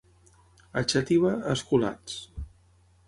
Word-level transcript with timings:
A 0.79 0.83
Xàtiva, 0.93 1.35
esculats. 1.57 2.17